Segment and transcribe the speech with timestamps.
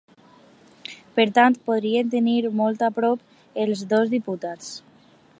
[1.17, 4.73] Per tant, podríeu tenir molt a prop els dos diputats.